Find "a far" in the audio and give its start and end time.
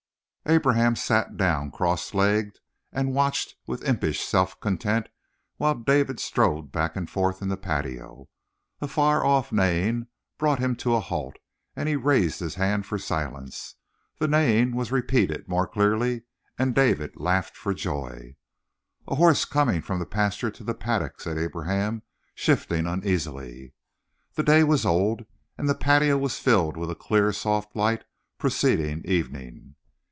8.81-9.23